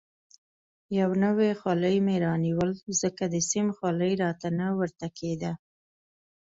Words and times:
یو 0.99 1.09
نوی 1.23 1.51
خولۍ 1.59 1.97
مې 2.05 2.15
رانیول، 2.25 2.71
ځکه 3.01 3.23
د 3.33 3.35
سیم 3.51 3.67
خولۍ 3.77 4.11
راته 4.23 4.47
نه 4.59 4.67
ورته 4.77 5.07
کېده. 5.17 5.51